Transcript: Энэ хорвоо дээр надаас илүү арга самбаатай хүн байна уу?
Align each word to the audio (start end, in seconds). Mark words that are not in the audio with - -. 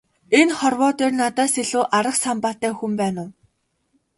Энэ 0.39 0.55
хорвоо 0.59 0.91
дээр 0.99 1.13
надаас 1.21 1.53
илүү 1.63 1.83
арга 1.97 2.13
самбаатай 2.23 2.71
хүн 2.77 2.91
байна 3.01 3.19
уу? 3.25 3.29